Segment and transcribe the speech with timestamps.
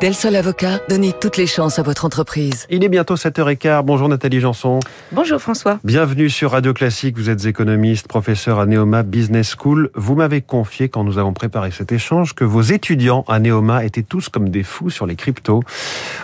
[0.00, 2.66] Del Sol Avocat, donnez toutes les chances à votre entreprise.
[2.68, 3.82] Il est bientôt 7h15.
[3.84, 4.80] Bonjour Nathalie Janson.
[5.12, 5.78] Bonjour François.
[5.84, 7.16] Bienvenue sur Radio Classique.
[7.16, 9.90] Vous êtes économiste, professeur à Neoma Business School.
[9.94, 14.02] Vous m'avez confié quand nous avons préparé cet échange que vos étudiants à Neoma étaient
[14.02, 15.62] tous comme des fous sur les cryptos.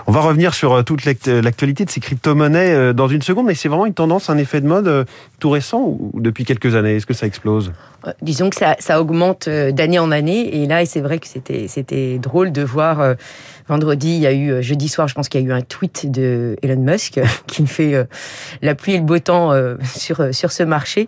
[0.09, 3.55] On va revenir sur euh, toute l'actualité de ces crypto-monnaies euh, dans une seconde, mais
[3.55, 5.05] c'est vraiment une tendance, un effet de mode euh,
[5.39, 6.97] tout récent ou depuis quelques années?
[6.97, 7.73] Est-ce que ça explose?
[8.21, 10.63] Disons que ça, ça augmente d'année en année.
[10.63, 13.15] Et là, c'est vrai que c'était drôle de voir
[13.71, 15.61] Vendredi, il y a eu, euh, jeudi soir, je pense qu'il y a eu un
[15.61, 18.03] tweet de Elon Musk qui fait euh,
[18.63, 21.07] la pluie et le beau temps euh, sur, sur ce marché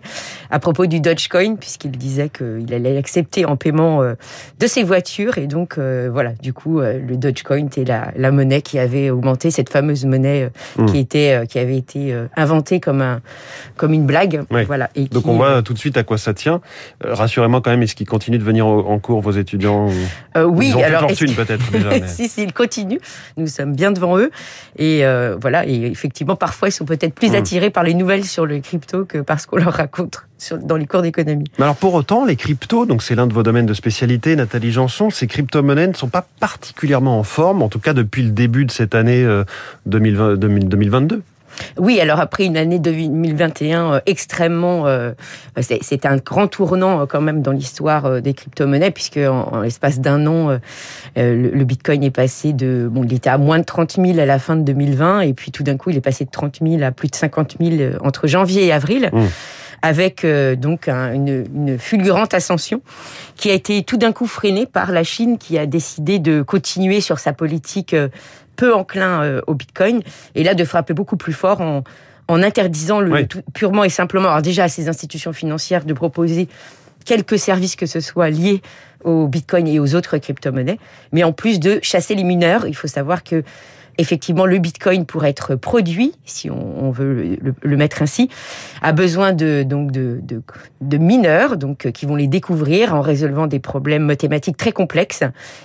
[0.49, 5.37] à propos du Dogecoin, puisqu'il disait qu'il allait l'accepter en paiement de ses voitures.
[5.37, 9.69] Et donc, voilà, du coup, le Dogecoin était la, la monnaie qui avait augmenté, cette
[9.69, 10.85] fameuse monnaie hmm.
[10.85, 13.21] qui, était, qui avait été inventée comme, un,
[13.75, 14.43] comme une blague.
[14.67, 16.61] Voilà, et donc, on voit tout de suite à quoi ça tient.
[17.03, 19.89] Rassurez-moi quand même, est-ce qu'il continue de venir en cours, vos étudiants
[20.37, 21.01] Oui, Ils ont alors.
[21.01, 21.89] fortune peut-être déjà.
[22.07, 22.99] si, si, continue.
[23.37, 24.31] Nous sommes bien devant eux.
[24.77, 27.35] Et euh, voilà, et effectivement, parfois, ils sont peut-être plus mmh.
[27.35, 30.23] attirés par les nouvelles sur le crypto que parce qu'on leur raconte
[30.61, 31.45] dans les cours d'économie.
[31.57, 34.73] Mais alors pour autant, les cryptos, donc c'est l'un de vos domaines de spécialité, Nathalie
[34.73, 38.65] Janson, ces crypto-monnaies ne sont pas particulièrement en forme, en tout cas depuis le début
[38.65, 39.25] de cette année
[39.85, 41.21] 2022.
[41.79, 45.11] Euh, oui, alors après une année 2021 euh, extrêmement, euh,
[45.61, 50.25] c'est un grand tournant euh, quand même dans l'histoire des crypto-monnaies puisque en, l'espace d'un
[50.27, 50.57] an,
[51.15, 54.39] le, Bitcoin est passé de, bon, il était à moins de 30 000 à la
[54.39, 56.91] fin de 2020 et puis tout d'un coup, il est passé de 30 000 à
[56.91, 59.09] plus de 50 000 entre janvier et avril.
[59.11, 59.21] Mmh.
[59.81, 62.81] avec donc une, une, fulgurante ascension
[63.35, 67.01] qui a été tout d'un coup freinée par la Chine qui a décidé de continuer
[67.01, 67.93] sur sa politique
[68.55, 70.01] peu enclin euh, au Bitcoin,
[70.35, 71.83] et là de frapper beaucoup plus fort en,
[72.27, 76.47] en interdisant le, purement et simplement, alors déjà à ces institutions financières de proposer
[77.05, 78.61] quelques services que ce soit liés
[79.03, 80.79] au Bitcoin et aux autres crypto-monnaies,
[81.11, 82.67] mais en plus de chasser les mineurs.
[82.67, 83.43] Il faut savoir que
[83.97, 88.29] effectivement, le Bitcoin, pour être produit, si on, veut le, mettre ainsi,
[88.81, 90.21] a besoin de, donc de,
[90.81, 95.23] de, mineurs donc, qui vont les découvrir en résolvant des problèmes mathématiques très complexes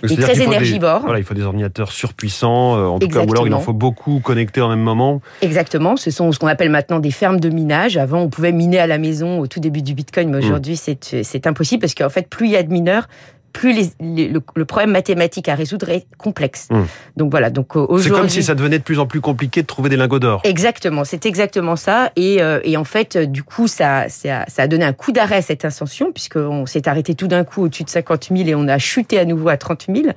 [0.09, 1.03] et très énergivores.
[1.03, 3.73] voilà, il faut des ordinateurs surpuissants, euh, en tout cas, ou alors il en faut
[3.73, 5.21] beaucoup connectés en même moment.
[5.43, 7.97] Exactement, ce sont ce qu'on appelle maintenant des fermes de minage.
[7.97, 10.45] Avant, on pouvait miner à la maison au tout début du Bitcoin, mais mmh.
[10.45, 13.09] aujourd'hui, c'est impossible parce qu'en fait, plus il y a de mineurs,
[13.53, 16.69] plus le, problème mathématique à résoudre est complexe.
[16.71, 16.85] Hmm.
[17.17, 17.51] Donc voilà.
[17.51, 19.97] Donc euh, c'est comme si ça devenait de plus en plus compliqué de trouver des
[19.97, 20.41] lingots d'or.
[20.45, 22.11] Exactement, c'est exactement ça.
[22.17, 25.37] Et, euh, et, en fait, euh, du coup, ça, ça, a donné un coup d'arrêt
[25.37, 28.69] à cette ascension puisqu'on s'est arrêté tout d'un coup au-dessus de 50 000 et on
[28.69, 30.09] a chuté à nouveau à 30 000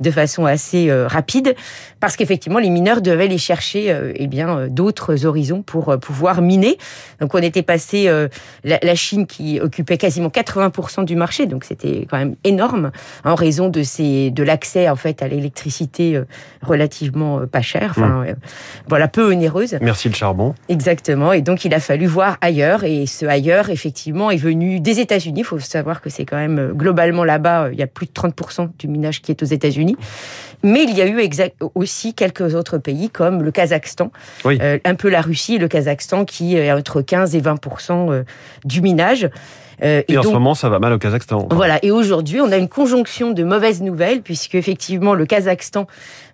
[0.00, 1.54] de façon assez rapide
[2.00, 6.78] parce qu'effectivement, les mineurs devaient aller chercher eh bien d'autres horizons pour pouvoir miner.
[7.20, 8.10] Donc on était passé
[8.64, 12.69] la, la Chine qui occupait quasiment 80% du marché, donc c'était quand même énorme
[13.24, 16.24] en raison de ces de l'accès en fait à l'électricité euh,
[16.62, 18.34] relativement euh, pas chère, enfin mmh.
[18.88, 19.76] voilà peu onéreuse.
[19.80, 20.54] Merci le charbon.
[20.68, 21.32] Exactement.
[21.32, 25.40] Et donc il a fallu voir ailleurs et ce ailleurs effectivement est venu des États-Unis.
[25.40, 28.70] Il faut savoir que c'est quand même globalement là-bas il y a plus de 30%
[28.78, 29.96] du minage qui est aux États-Unis.
[30.62, 31.18] Mais il y a eu
[31.74, 34.10] aussi quelques autres pays comme le Kazakhstan,
[34.44, 38.24] un peu la Russie et le Kazakhstan qui est entre 15 et 20%
[38.64, 39.30] du minage.
[39.82, 41.48] Euh, et, en ce moment, ça va mal au Kazakhstan.
[41.50, 41.78] Voilà.
[41.82, 45.86] Et aujourd'hui, on a une conjonction de mauvaises nouvelles, puisque effectivement, le Kazakhstan,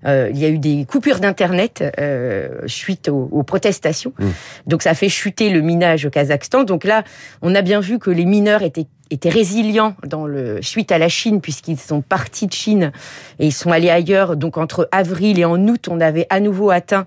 [0.04, 4.12] euh, il y a eu des coupures d'internet euh, suite aux, protestations.
[4.18, 4.26] Mmh.
[4.66, 6.64] Donc, ça fait chuter le minage au Kazakhstan.
[6.64, 7.04] Donc là,
[7.42, 11.08] on a bien vu que les mineurs étaient étaient résilients dans le suite à la
[11.08, 12.90] Chine puisqu'ils sont partis de Chine
[13.38, 14.34] et ils sont allés ailleurs.
[14.34, 17.06] Donc entre avril et en août, on avait à nouveau atteint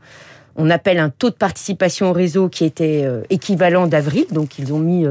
[0.55, 4.25] on appelle un taux de participation au réseau qui était équivalent d'avril.
[4.31, 5.05] Donc ils ont mis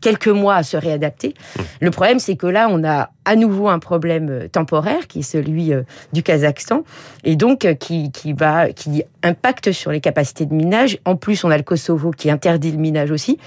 [0.00, 1.34] quelques mois à se réadapter.
[1.80, 5.22] Le problème, c'est que là, on a à nouveau un problème euh, temporaire qui est
[5.22, 5.82] celui euh,
[6.12, 6.84] du Kazakhstan
[7.24, 10.98] et donc euh, qui, qui va qui impacte sur les capacités de minage.
[11.04, 13.38] En plus, on a le Kosovo qui interdit le minage aussi.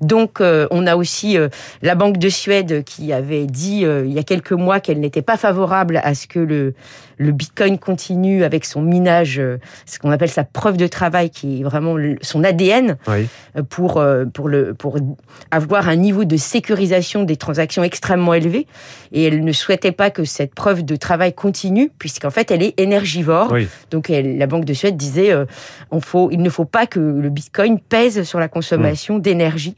[0.00, 1.38] Donc, on a aussi
[1.80, 5.38] la Banque de Suède qui avait dit il y a quelques mois qu'elle n'était pas
[5.38, 6.74] favorable à ce que le,
[7.16, 9.40] le Bitcoin continue avec son minage,
[9.86, 12.98] ce qu'on appelle sa preuve de travail, qui est vraiment son ADN,
[13.70, 14.04] pour,
[14.34, 14.98] pour, le, pour
[15.50, 18.66] avoir un niveau de sécurisation des transactions extrêmement élevé
[19.14, 22.78] et elle ne souhaitait pas que cette preuve de travail continue, puisqu'en fait, elle est
[22.78, 23.54] énergivore.
[23.90, 25.46] Donc, la Banque de Suède disait, euh,
[25.92, 29.76] on faut, il ne faut pas que le Bitcoin pèse sur la consommation d'énergie.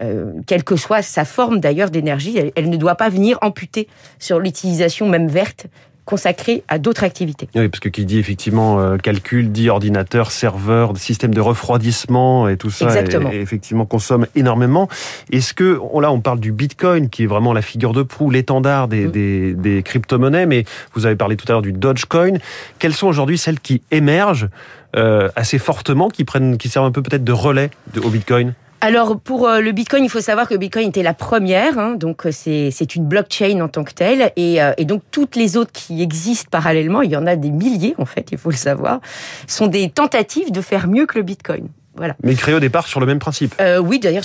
[0.00, 3.88] Euh, quelle que soit sa forme d'ailleurs d'énergie, elle, ne doit pas venir amputer
[4.18, 5.66] sur l'utilisation même verte
[6.08, 7.48] consacrés à d'autres activités.
[7.54, 12.56] Oui, parce que qui dit effectivement euh, calcul, dit ordinateur, serveur, système de refroidissement et
[12.56, 13.30] tout ça, Exactement.
[13.30, 14.88] Et, et effectivement consomme énormément.
[15.30, 18.30] Est-ce que on, là on parle du Bitcoin qui est vraiment la figure de proue,
[18.30, 19.10] l'étendard des, Mm.
[19.10, 20.64] des, des crypto-monnaies, mais
[20.94, 22.38] vous avez parlé tout à l'heure du Dogecoin.
[22.78, 24.48] Quelles sont aujourd'hui celles qui émergent
[24.96, 28.54] euh, assez fortement, qui prennent, qui servent un peu peut-être de relais de, au Bitcoin?
[28.80, 32.26] Alors pour euh, le Bitcoin, il faut savoir que Bitcoin était la première, hein, donc
[32.26, 35.56] euh, c'est c'est une blockchain en tant que telle, et, euh, et donc toutes les
[35.56, 38.56] autres qui existent parallèlement, il y en a des milliers en fait, il faut le
[38.56, 39.00] savoir,
[39.48, 41.66] sont des tentatives de faire mieux que le Bitcoin.
[41.98, 42.16] Voilà.
[42.22, 43.54] Mais créé au départ sur le même principe.
[43.60, 44.24] Euh, oui, d'ailleurs,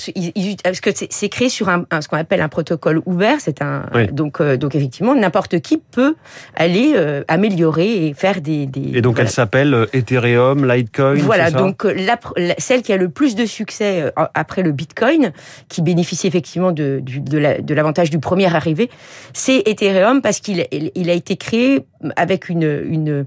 [0.63, 3.37] parce que c'est créé sur un, un- ce qu'on appelle un protocole ouvert.
[3.39, 4.07] C'est un Oui.
[4.11, 6.15] donc euh, donc effectivement n'importe qui peut
[6.55, 9.27] aller euh, améliorer et faire des, des Et donc voilà.
[9.27, 11.15] elle s'appelle Ethereum, Litecoin.
[11.15, 12.17] Voilà, ça donc la,
[12.57, 15.31] celle qui a le plus de succès après le Bitcoin,
[15.69, 18.89] qui bénéficie effectivement de, de la- de l'avantage du premier arrivé,
[19.33, 21.85] c'est Ethereum parce qu'il il- il a été créé
[22.15, 23.25] avec une, une,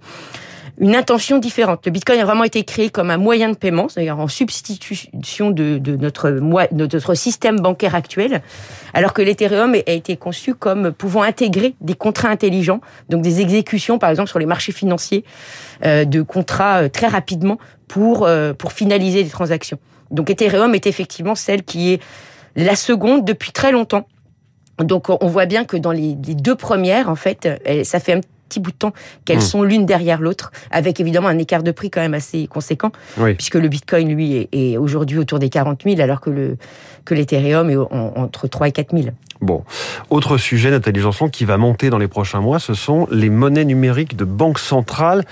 [0.78, 1.86] une intention différente.
[1.86, 5.80] Le Bitcoin a vraiment été créé comme un moyen de paiement, c'est-à-dire en substitution de,
[5.96, 8.42] notre, système bancaire actuel,
[8.92, 13.98] alors que l'Ethereum a été conçu comme pouvant intégrer des contrats intelligents, donc des exécutions
[13.98, 15.24] par exemple sur les marchés financiers
[15.84, 17.58] euh, de contrats euh, très rapidement
[17.88, 19.78] pour, euh, pour finaliser des transactions.
[20.10, 22.02] Donc Ethereum est effectivement celle qui est
[22.54, 24.06] la seconde depuis très longtemps.
[24.78, 27.48] Donc on voit bien que dans les, deux premières, en fait,
[27.84, 28.92] ça fait un petit bout de temps
[29.24, 29.40] qu'elles Mm.
[29.40, 33.34] sont l'une derrière l'autre, avec évidemment un écart de prix quand même assez conséquent, Oui.
[33.34, 36.56] puisque le Bitcoin, lui, est, est aujourd'hui autour des 40 000, alors que le
[37.04, 39.10] que l'Ethereum est en- entre 3 et 4 000.
[39.40, 39.62] Bon,
[40.10, 43.64] autre sujet, Nathalie Janson, qui va monter dans les prochains mois, ce sont les monnaies
[43.64, 45.24] numériques de banque centrale.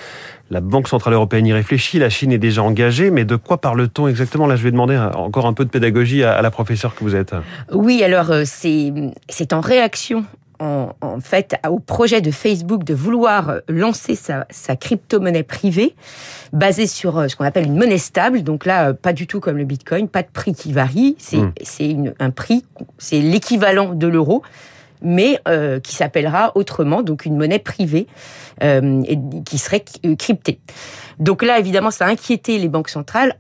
[0.50, 4.06] La Banque centrale européenne y réfléchit, la Chine est déjà engagée, mais de quoi parle-t-on
[4.08, 4.46] exactement?
[4.46, 7.34] Là, je vais demander encore un peu de pédagogie à, la professeure que vous êtes.
[7.72, 8.92] Oui, alors euh, c'est
[9.28, 10.24] c'est en réaction
[10.60, 15.94] en, en fait au projet de Facebook de vouloir euh, lancer sa, sa crypto-monnaie privée
[16.52, 18.42] basée sur euh, ce qu'on appelle une monnaie stable.
[18.42, 21.16] Donc là, euh, pas du tout comme le Bitcoin, pas de prix qui varie.
[21.18, 21.52] C'est Mm.
[21.80, 22.64] une- un prix,
[22.98, 24.42] c'est l'équivalent de l'euro
[25.06, 28.06] mais euh, qui s'appellera autrement, donc une monnaie privée
[28.62, 29.84] euh, et qui serait
[30.18, 30.60] cryptée.
[31.18, 33.36] Donc là, évidemment, ça a inquiété les banques centrales.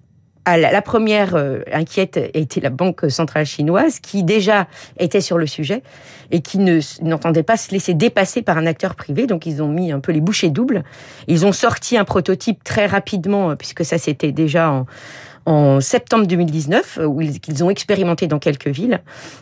[0.46, 4.68] La première euh, inquiète était la banque centrale chinoise, qui déjà
[4.98, 5.82] était sur le sujet
[6.30, 9.26] et qui ne n'entendait pas se laisser dépasser par un acteur privé.
[9.26, 10.84] Donc ils ont mis un peu les bouchées doubles.
[11.28, 14.86] Ils ont sorti un prototype très rapidement, euh, puisque ça c'était déjà en,
[15.46, 19.00] en septembre 2019, euh, où ils, qu'ils ont expérimenté dans quelques villes.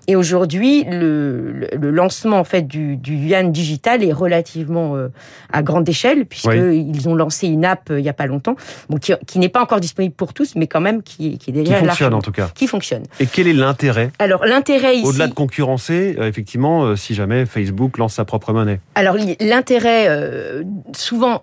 [0.08, 5.08] Et aujourd'hui, le, le, lancement en fait du, du yuan digital est relativement euh,
[5.52, 8.56] à grande échelle, puisqu'ils ils ont lancé une app euh, il y a pas longtemps,
[8.88, 11.52] bon, qui, qui n'est pas encore disponible pour tous, mais quand même qui, qui est
[11.52, 12.48] Qui déjà fonctionne largement- en tout cas.
[12.54, 13.04] qui fonctionne.
[13.20, 17.46] Et quel est l'intérêt Alors l'intérêt ici, Au-delà de concurrencer, euh, effectivement, euh, si jamais
[17.46, 18.80] Facebook lance sa propre monnaie.
[18.96, 20.62] alors li- l'intérêt, euh,
[20.96, 21.42] souvent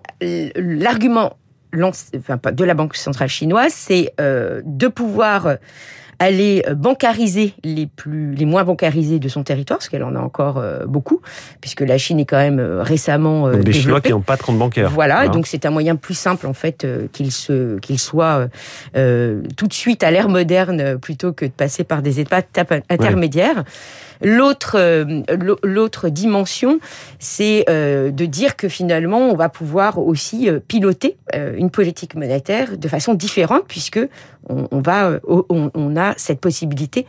[0.56, 1.34] l'argument
[1.72, 5.56] de la banque centrale chinoise, c'est euh, de pouvoir
[6.20, 10.20] aller euh, bancariser les plus, les moins bancarisés de son territoire, parce qu'elle en a
[10.20, 11.20] encore euh, beaucoup,
[11.60, 14.42] puisque la Chine est quand même euh, récemment Donc des Chinois qui n'ont pas de
[14.42, 14.90] compte bancaire.
[14.90, 18.48] Voilà, donc c'est un moyen plus simple en fait euh, qu'il se qu'il soit
[18.96, 23.64] euh, tout de suite à l'ère moderne plutôt que de passer par des étapes intermédiaires.
[24.22, 24.76] L'autre
[25.34, 26.78] l'au- l'autre dimension,
[27.18, 31.16] c'est de dire que finalement on va pouvoir aussi piloter
[31.56, 34.00] une politique monétaire de façon différente puisque
[34.48, 37.06] on, on va on, on a cette possibilité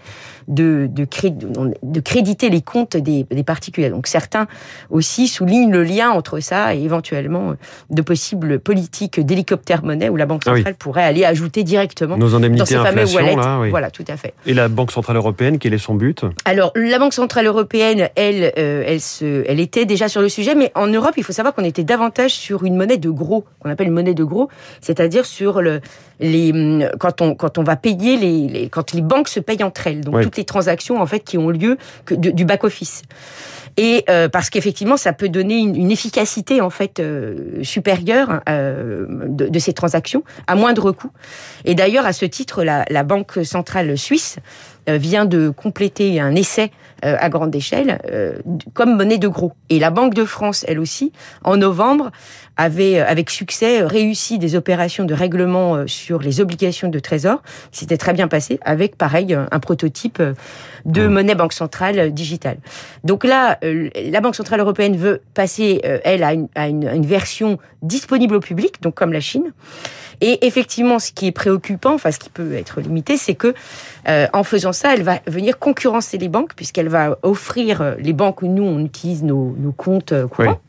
[0.47, 3.89] de de, cré- de créditer les comptes des, des particuliers.
[3.89, 4.47] Donc certains
[4.89, 7.53] aussi soulignent le lien entre ça et éventuellement euh,
[7.89, 10.59] de possibles politiques d'hélicoptère monnaie où la banque Ah oui.
[10.59, 13.35] centrale pourrait aller ajouter directement Nos dans indemnités ces fameux wallets.
[13.35, 13.69] là, oui.
[13.69, 14.33] Voilà, tout à fait.
[14.45, 16.25] Et la Banque Centrale Européenne, quel est son but?
[16.45, 20.55] Alors, la Banque Centrale Européenne, elle, euh, elle, se, elle était déjà sur le sujet,
[20.55, 23.69] mais en Europe, il faut savoir qu'on était davantage sur une monnaie de gros, qu'on
[23.69, 24.49] appelle une monnaie de gros,
[24.81, 25.81] c'est-à-dire sur le,
[26.21, 29.63] les, hum, quand on, quand on va payer les, les- quand les banques se payent
[29.63, 32.63] entre elles, donc toutes les transactions en fait qui ont lieu que de- du back
[32.63, 33.01] office.
[33.77, 39.05] Et euh, parce qu'effectivement, ça peut donner une, une efficacité en fait euh, supérieure euh,
[39.29, 41.09] de, de ces transactions à moindre coût.
[41.63, 44.37] Et d'ailleurs, à ce titre, la, la Banque centrale suisse
[44.87, 46.71] vient de compléter un essai
[47.03, 48.37] euh, à grande échelle euh,
[48.73, 49.53] comme monnaie de gros.
[49.69, 51.11] Et la Banque de France, elle aussi,
[51.43, 52.11] en novembre,
[52.57, 57.41] avait euh, avec succès réussi des opérations de règlement euh, sur les obligations de trésor.
[57.71, 60.33] C'était très bien passé avec, pareil, un prototype euh,
[60.85, 61.13] de Mmh.
[61.13, 62.57] monnaie banque centrale euh, digitale.
[63.03, 66.87] Donc là, euh, la Banque centrale européenne veut passer, euh, elle, à une, à une,
[66.87, 69.53] à une version disponible au public, donc comme la Chine.
[70.21, 73.53] Et effectivement, ce qui est préoccupant, enfin ce qui peut être limité, c'est que
[74.07, 78.13] euh, en faisant ça, elle va venir concurrencer les banques puisqu'elle va offrir euh, les
[78.13, 80.61] banques où nous on utilise nos, comptes euh, courants.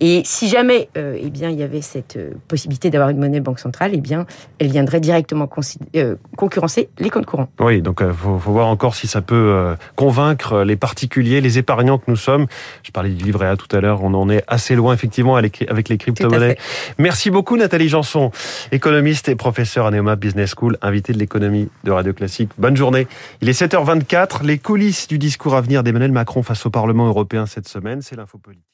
[0.00, 3.40] Et si jamais, euh, eh bien, il y avait cette euh, possibilité d'avoir une monnaie
[3.40, 4.24] banque centrale, eh bien,
[4.58, 5.48] elle viendrait directement
[5.96, 7.50] euh, concurrencer les comptes courants.
[7.60, 12.04] Oui, donc il faut, voir encore si ça peut convaincre les particuliers, les épargnants que
[12.08, 12.46] nous sommes.
[12.82, 15.88] Je parlais du livret A tout à l'heure, on en est assez loin effectivement avec
[15.88, 16.56] les crypto-monnaies.
[16.98, 18.30] Merci beaucoup Nathalie Janson,
[18.72, 22.50] économiste et professeur à Neoma Business School, invité de l'économie de Radio Classique.
[22.58, 23.06] Bonne journée.
[23.42, 27.46] Il est 7h24, les coulisses du discours à venir d'Emmanuel Macron face au Parlement européen
[27.46, 28.69] cette semaine, c'est l'info politique.